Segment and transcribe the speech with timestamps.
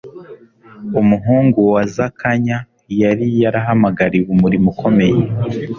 [1.01, 2.57] Umuhungu wa Zakanya
[3.01, 5.21] yari yarahamagariwe umurimo ukomeye,